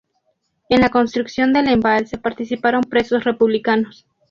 [0.69, 4.07] En la construcción del embalse participaron presos republicanos.